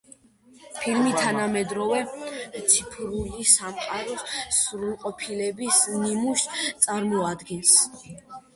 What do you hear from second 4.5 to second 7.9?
სრულყოფილების ნიმუშს წარმოადგენს.